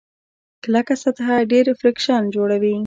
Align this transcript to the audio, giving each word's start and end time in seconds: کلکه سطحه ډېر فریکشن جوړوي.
کلکه 0.63 0.93
سطحه 1.03 1.35
ډېر 1.51 1.65
فریکشن 1.79 2.21
جوړوي. 2.35 2.75